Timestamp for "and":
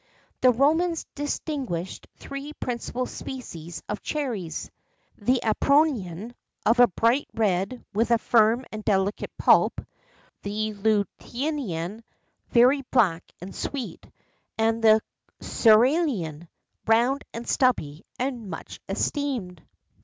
8.71-8.83, 13.41-13.55, 17.31-17.47, 18.17-18.49